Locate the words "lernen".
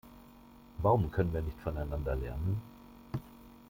2.15-2.59